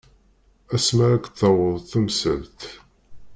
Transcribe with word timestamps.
Asma 0.75 1.03
ara 1.05 1.15
ak-d-taweḍ 1.17 1.77
temsalt. 1.91 2.61